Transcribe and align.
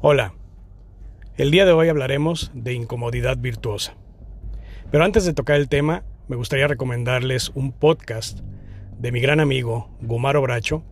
Hola, 0.00 0.32
el 1.38 1.50
día 1.50 1.66
de 1.66 1.72
hoy 1.72 1.88
hablaremos 1.88 2.52
de 2.54 2.72
incomodidad 2.72 3.36
virtuosa. 3.36 3.96
Pero 4.92 5.02
antes 5.02 5.24
de 5.24 5.32
tocar 5.32 5.56
el 5.56 5.68
tema, 5.68 6.04
me 6.28 6.36
gustaría 6.36 6.68
recomendarles 6.68 7.50
un 7.56 7.72
podcast 7.72 8.42
de 8.96 9.10
mi 9.10 9.18
gran 9.18 9.40
amigo 9.40 9.90
Gumaro 10.00 10.40
Bracho 10.40 10.84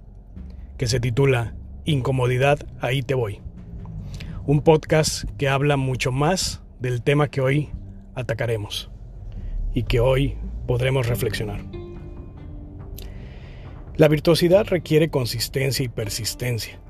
que 0.77 0.89
se 0.89 0.99
titula 0.99 1.55
Incomodidad, 1.85 2.59
ahí 2.81 3.01
te 3.01 3.15
voy. 3.15 3.41
Un 4.45 4.63
podcast 4.63 5.23
que 5.39 5.49
habla 5.49 5.77
mucho 5.77 6.11
más 6.11 6.65
del 6.81 7.01
tema 7.01 7.29
que 7.29 7.41
hoy 7.41 7.71
atacaremos 8.17 8.91
y 9.73 9.85
que 9.85 10.01
hoy 10.01 10.37
podremos 10.67 11.07
reflexionar. 11.07 11.61
La 13.95 14.09
virtuosidad 14.09 14.67
requiere 14.67 15.11
consistencia 15.11 15.85
y 15.85 15.89
persistencia 15.89 16.81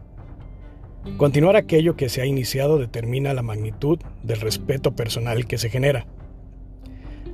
Continuar 1.17 1.57
aquello 1.57 1.97
que 1.97 2.11
se 2.11 2.21
ha 2.21 2.27
iniciado 2.27 2.77
determina 2.77 3.33
la 3.33 3.41
magnitud 3.41 3.99
del 4.23 4.39
respeto 4.39 4.95
personal 4.95 5.47
que 5.47 5.57
se 5.57 5.71
genera. 5.71 6.07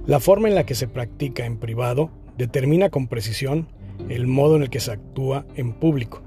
La 0.06 0.20
forma 0.20 0.46
en 0.46 0.54
la 0.54 0.64
que 0.64 0.76
se 0.76 0.86
practica 0.86 1.46
en 1.46 1.58
privado 1.58 2.10
determina 2.38 2.90
con 2.90 3.08
precisión 3.08 3.66
el 4.08 4.28
modo 4.28 4.54
en 4.54 4.62
el 4.62 4.70
que 4.70 4.78
se 4.78 4.92
actúa 4.92 5.46
en 5.56 5.72
público. 5.72 6.22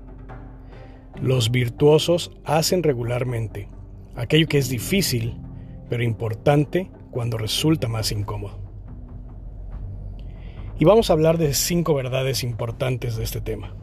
Los 1.21 1.49
virtuosos 1.49 2.33
hacen 2.43 2.83
regularmente 2.83 3.69
aquello 4.17 4.47
que 4.47 4.57
es 4.57 4.67
difícil, 4.67 5.37
pero 5.87 6.03
importante 6.03 6.91
cuando 7.09 7.37
resulta 7.37 7.87
más 7.87 8.11
incómodo. 8.11 8.59
Y 10.77 10.83
vamos 10.83 11.09
a 11.09 11.13
hablar 11.13 11.37
de 11.37 11.53
cinco 11.53 11.93
verdades 11.93 12.43
importantes 12.43 13.15
de 13.15 13.23
este 13.23 13.39
tema. 13.39 13.73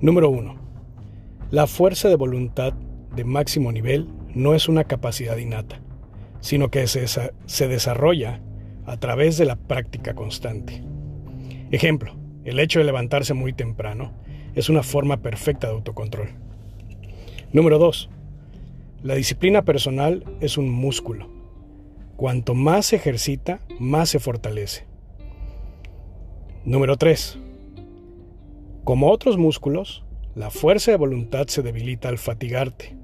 Número 0.00 0.30
1 0.30 0.67
la 1.50 1.66
fuerza 1.66 2.08
de 2.08 2.16
voluntad 2.16 2.74
de 3.16 3.24
máximo 3.24 3.72
nivel 3.72 4.06
no 4.34 4.54
es 4.54 4.68
una 4.68 4.84
capacidad 4.84 5.36
innata, 5.38 5.80
sino 6.40 6.70
que 6.70 6.86
se, 6.86 7.06
se 7.08 7.68
desarrolla 7.68 8.40
a 8.84 8.98
través 8.98 9.38
de 9.38 9.46
la 9.46 9.56
práctica 9.56 10.14
constante. 10.14 10.82
Ejemplo, 11.70 12.14
el 12.44 12.58
hecho 12.60 12.78
de 12.78 12.84
levantarse 12.84 13.34
muy 13.34 13.52
temprano 13.52 14.12
es 14.54 14.68
una 14.68 14.82
forma 14.82 15.18
perfecta 15.18 15.68
de 15.68 15.74
autocontrol. 15.74 16.28
Número 17.52 17.78
2. 17.78 18.10
La 19.02 19.14
disciplina 19.14 19.62
personal 19.62 20.24
es 20.40 20.58
un 20.58 20.68
músculo. 20.68 21.28
Cuanto 22.16 22.54
más 22.54 22.86
se 22.86 22.96
ejercita, 22.96 23.60
más 23.78 24.10
se 24.10 24.18
fortalece. 24.18 24.86
Número 26.64 26.96
3. 26.96 27.38
Como 28.84 29.10
otros 29.10 29.38
músculos, 29.38 30.04
la 30.38 30.50
fuerza 30.50 30.92
de 30.92 30.96
voluntad 30.96 31.48
se 31.48 31.62
debilita 31.62 32.08
al 32.08 32.16
fatigarte. 32.16 32.96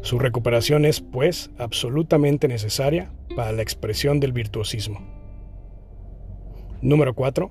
Su 0.00 0.20
recuperación 0.20 0.84
es, 0.84 1.00
pues, 1.00 1.50
absolutamente 1.58 2.46
necesaria 2.46 3.10
para 3.34 3.50
la 3.50 3.62
expresión 3.62 4.20
del 4.20 4.32
virtuosismo. 4.32 5.00
Número 6.82 7.14
4. 7.16 7.50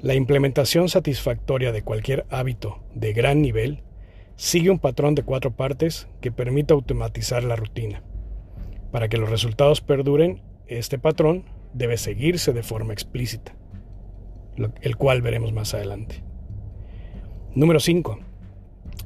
La 0.00 0.14
implementación 0.14 0.90
satisfactoria 0.90 1.72
de 1.72 1.80
cualquier 1.80 2.26
hábito 2.28 2.78
de 2.94 3.14
gran 3.14 3.40
nivel 3.40 3.82
sigue 4.36 4.68
un 4.68 4.80
patrón 4.80 5.14
de 5.14 5.22
cuatro 5.22 5.56
partes 5.56 6.08
que 6.20 6.30
permite 6.30 6.74
automatizar 6.74 7.42
la 7.42 7.56
rutina. 7.56 8.02
Para 8.92 9.08
que 9.08 9.16
los 9.16 9.30
resultados 9.30 9.80
perduren, 9.80 10.42
este 10.66 10.98
patrón 10.98 11.46
debe 11.72 11.96
seguirse 11.96 12.52
de 12.52 12.62
forma 12.62 12.92
explícita, 12.92 13.56
el 14.82 14.96
cual 14.98 15.22
veremos 15.22 15.54
más 15.54 15.72
adelante. 15.72 16.27
Número 17.54 17.80
5. 17.80 18.18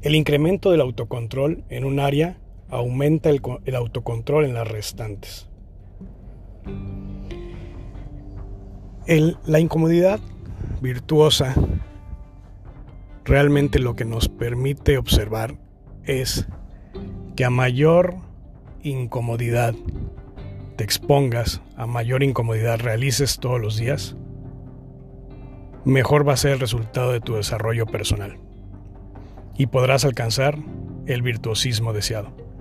El 0.03 0.15
incremento 0.15 0.71
del 0.71 0.81
autocontrol 0.81 1.65
en 1.69 1.85
un 1.85 2.01
área 2.01 2.39
aumenta 2.69 3.31
el, 3.31 3.41
autocontrol 3.75 4.45
en 4.45 4.55
las 4.55 4.69
restantes. 4.69 5.49
la 9.47 9.61
incomodidad 9.61 10.21
virtuosa 10.81 11.55
realmente 13.25 13.79
lo 13.79 13.95
que 13.95 14.05
nos 14.05 14.29
permite 14.29 14.99
observar 14.99 15.57
es 16.05 16.47
que 17.37 17.45
a 17.45 17.51
mayor 17.51 18.17
incomodidad 18.83 19.75
te 20.77 20.85
expongas, 20.85 21.63
a 21.77 21.87
mayor 21.87 22.23
incomodidad 22.23 22.81
realices 22.81 23.39
todos 23.39 23.61
los 23.61 23.77
días, 23.77 24.17
mejor 25.85 26.27
va 26.27 26.35
a 26.35 26.37
ser 26.37 26.53
el 26.53 26.61
resultado 26.61 27.13
de 27.13 27.21
tu 27.21 27.35
desarrollo 27.35 27.87
personal 27.87 28.39
y 29.57 29.67
podrás 29.67 30.05
alcanzar 30.05 30.59
el 31.07 31.23
virtuosismo 31.23 31.93
deseado. 31.93 32.52